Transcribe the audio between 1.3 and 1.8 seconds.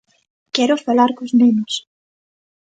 nenos.